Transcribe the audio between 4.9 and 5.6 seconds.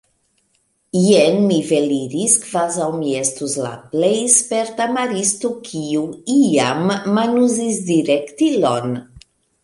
maristo,